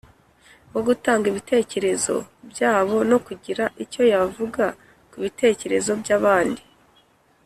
wo 0.73 0.81
gutanga 0.87 1.25
ibitekerezo 1.31 2.15
byabo 2.51 2.97
no 3.09 3.17
kugira 3.25 3.63
icyo 3.83 4.03
yavuga 4.13 4.65
ku 5.09 5.17
bitekerezo 5.23 5.91
by’abandi. 6.01 6.63